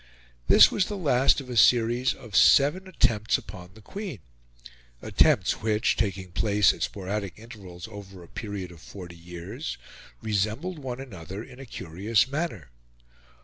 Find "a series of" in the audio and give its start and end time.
1.47-2.35